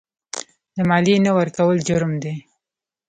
د 0.75 0.77
مالیې 0.89 1.15
نه 1.25 1.31
ورکول 1.37 1.77
جرم 1.87 2.13
دی. 2.23 2.35